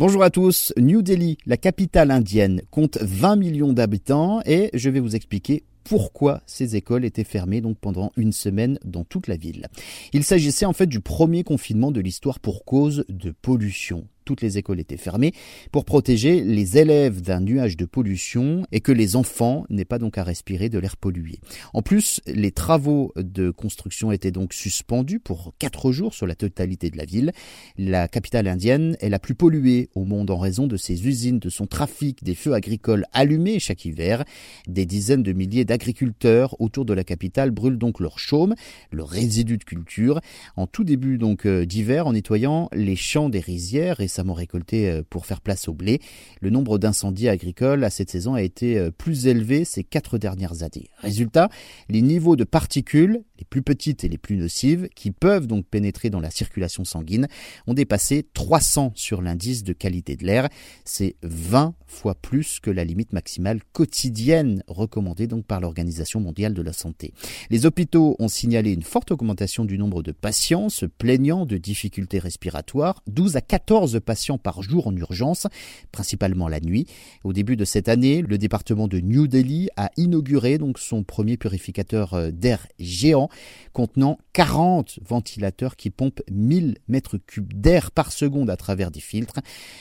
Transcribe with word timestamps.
Bonjour 0.00 0.22
à 0.22 0.30
tous. 0.30 0.72
New 0.78 1.02
Delhi, 1.02 1.36
la 1.44 1.58
capitale 1.58 2.10
indienne, 2.10 2.62
compte 2.70 2.96
20 3.02 3.36
millions 3.36 3.74
d'habitants 3.74 4.40
et 4.46 4.70
je 4.72 4.88
vais 4.88 4.98
vous 4.98 5.14
expliquer 5.14 5.62
pourquoi 5.84 6.40
ces 6.46 6.74
écoles 6.74 7.04
étaient 7.04 7.22
fermées 7.22 7.60
donc 7.60 7.76
pendant 7.78 8.10
une 8.16 8.32
semaine 8.32 8.78
dans 8.82 9.04
toute 9.04 9.26
la 9.28 9.36
ville. 9.36 9.66
Il 10.14 10.24
s'agissait 10.24 10.64
en 10.64 10.72
fait 10.72 10.86
du 10.86 11.00
premier 11.00 11.44
confinement 11.44 11.90
de 11.90 12.00
l'histoire 12.00 12.40
pour 12.40 12.64
cause 12.64 13.04
de 13.10 13.30
pollution 13.42 14.06
toutes 14.30 14.42
les 14.42 14.58
écoles 14.58 14.78
étaient 14.78 14.96
fermées 14.96 15.32
pour 15.72 15.84
protéger 15.84 16.44
les 16.44 16.78
élèves 16.78 17.20
d'un 17.20 17.40
nuage 17.40 17.76
de 17.76 17.84
pollution 17.84 18.64
et 18.70 18.78
que 18.78 18.92
les 18.92 19.16
enfants 19.16 19.64
n'aient 19.70 19.84
pas 19.84 19.98
donc 19.98 20.18
à 20.18 20.22
respirer 20.22 20.68
de 20.68 20.78
l'air 20.78 20.96
pollué. 20.96 21.40
En 21.74 21.82
plus, 21.82 22.20
les 22.28 22.52
travaux 22.52 23.12
de 23.16 23.50
construction 23.50 24.12
étaient 24.12 24.30
donc 24.30 24.52
suspendus 24.52 25.18
pour 25.18 25.52
quatre 25.58 25.90
jours 25.90 26.14
sur 26.14 26.28
la 26.28 26.36
totalité 26.36 26.90
de 26.90 26.96
la 26.96 27.06
ville. 27.06 27.32
La 27.76 28.06
capitale 28.06 28.46
indienne 28.46 28.96
est 29.00 29.08
la 29.08 29.18
plus 29.18 29.34
polluée 29.34 29.88
au 29.96 30.04
monde 30.04 30.30
en 30.30 30.38
raison 30.38 30.68
de 30.68 30.76
ses 30.76 31.08
usines, 31.08 31.40
de 31.40 31.50
son 31.50 31.66
trafic, 31.66 32.22
des 32.22 32.36
feux 32.36 32.54
agricoles 32.54 33.06
allumés 33.12 33.58
chaque 33.58 33.84
hiver. 33.84 34.22
Des 34.68 34.86
dizaines 34.86 35.24
de 35.24 35.32
milliers 35.32 35.64
d'agriculteurs 35.64 36.54
autour 36.60 36.84
de 36.84 36.94
la 36.94 37.02
capitale 37.02 37.50
brûlent 37.50 37.78
donc 37.78 37.98
leur 37.98 38.20
chaume, 38.20 38.54
le 38.92 39.02
résidu 39.02 39.58
de 39.58 39.64
culture, 39.64 40.20
en 40.54 40.68
tout 40.68 40.84
début 40.84 41.18
donc 41.18 41.46
euh, 41.46 41.66
d'hiver 41.66 42.06
en 42.06 42.12
nettoyant 42.12 42.68
les 42.72 42.94
champs 42.94 43.28
des 43.28 43.40
rizières 43.40 43.98
et 43.98 44.06
récolté 44.28 44.90
euh, 44.90 45.02
pour 45.08 45.26
faire 45.26 45.40
place 45.40 45.68
au 45.68 45.74
blé. 45.74 46.00
Le 46.40 46.50
nombre 46.50 46.78
d'incendies 46.78 47.28
agricoles 47.28 47.84
à 47.84 47.90
cette 47.90 48.10
saison 48.10 48.34
a 48.34 48.42
été 48.42 48.78
euh, 48.78 48.90
plus 48.90 49.26
élevé 49.26 49.64
ces 49.64 49.84
quatre 49.84 50.18
dernières 50.18 50.62
années. 50.62 50.90
Résultat, 50.98 51.48
les 51.88 52.02
niveaux 52.02 52.36
de 52.36 52.44
particules, 52.44 53.22
les 53.38 53.44
plus 53.44 53.62
petites 53.62 54.04
et 54.04 54.08
les 54.08 54.18
plus 54.18 54.36
nocives, 54.36 54.88
qui 54.94 55.10
peuvent 55.10 55.46
donc 55.46 55.66
pénétrer 55.66 56.10
dans 56.10 56.20
la 56.20 56.30
circulation 56.30 56.84
sanguine, 56.84 57.28
ont 57.66 57.74
dépassé 57.74 58.26
300 58.34 58.92
sur 58.94 59.22
l'indice 59.22 59.64
de 59.64 59.72
qualité 59.72 60.16
de 60.16 60.26
l'air. 60.26 60.48
C'est 60.84 61.16
20 61.22 61.74
fois 61.86 62.14
plus 62.14 62.60
que 62.60 62.70
la 62.70 62.84
limite 62.84 63.12
maximale 63.12 63.60
quotidienne 63.72 64.62
recommandée 64.66 65.26
donc 65.26 65.44
par 65.44 65.60
l'Organisation 65.60 66.20
mondiale 66.20 66.54
de 66.54 66.62
la 66.62 66.72
santé. 66.72 67.12
Les 67.50 67.66
hôpitaux 67.66 68.16
ont 68.18 68.28
signalé 68.28 68.72
une 68.72 68.82
forte 68.82 69.10
augmentation 69.10 69.64
du 69.64 69.78
nombre 69.78 70.02
de 70.02 70.12
patients 70.12 70.68
se 70.68 70.86
plaignant 70.86 71.46
de 71.46 71.56
difficultés 71.56 72.18
respiratoires, 72.18 73.02
12 73.06 73.36
à 73.36 73.40
14 73.40 74.00
patients 74.10 74.38
par 74.38 74.60
jour 74.60 74.88
en 74.88 74.96
urgence, 74.96 75.46
principalement 75.92 76.48
la 76.48 76.58
nuit. 76.58 76.86
Au 77.22 77.32
début 77.32 77.54
de 77.54 77.64
cette 77.64 77.88
année, 77.88 78.22
le 78.22 78.38
département 78.38 78.88
de 78.88 78.98
New 78.98 79.28
Delhi 79.28 79.68
a 79.76 79.92
inauguré 79.96 80.58
donc 80.58 80.80
son 80.80 81.04
premier 81.04 81.36
purificateur 81.36 82.14
euh, 82.14 82.32
d'air 82.32 82.66
géant 82.80 83.28
contenant 83.72 84.18
40 84.32 84.98
ventilateurs 85.08 85.76
qui 85.76 85.90
pompent 85.90 86.22
1000 86.28 86.78
mètres 86.88 87.18
cubes 87.18 87.52
d'air 87.52 87.92
par 87.92 88.10
seconde 88.10 88.50
à 88.50 88.56
travers 88.56 88.90
des 88.90 88.98
filtres. 88.98 89.38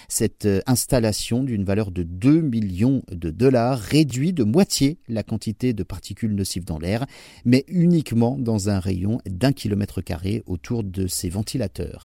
Cette 0.09 0.45
euh, 0.45 0.61
installation 0.67 1.43
d'une 1.43 1.63
valeur 1.63 1.89
de 1.89 2.03
2 2.03 2.41
millions 2.41 3.01
de 3.11 3.31
dollars 3.31 3.79
réduit 3.79 4.31
de 4.31 4.43
moitié 4.43 4.99
la 5.07 5.23
quantité 5.23 5.73
de 5.73 5.81
particules 5.81 6.35
nocives 6.35 6.65
dans 6.65 6.77
l'air, 6.77 7.07
mais 7.45 7.65
uniquement 7.67 8.37
dans 8.37 8.69
un 8.69 8.79
rayon 8.79 9.21
d'un 9.25 9.53
kilomètre 9.53 10.01
carré 10.01 10.43
autour 10.45 10.83
de 10.83 11.07
ces 11.07 11.29
ventilateurs. 11.29 12.08